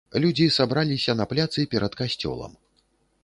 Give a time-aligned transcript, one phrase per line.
[0.21, 2.53] Людзі сабраліся на пляцы перад касцёлам.